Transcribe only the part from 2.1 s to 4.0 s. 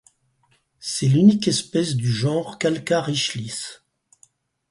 genre Calcarichelys.